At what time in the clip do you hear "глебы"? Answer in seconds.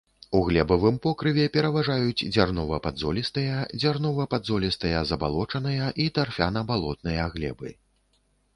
7.39-7.69